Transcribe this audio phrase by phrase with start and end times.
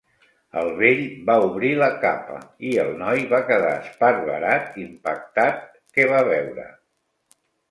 [0.59, 5.63] El vell va obrir la capa, i el noi va quedar esparverat impactat
[5.99, 6.67] que va veure.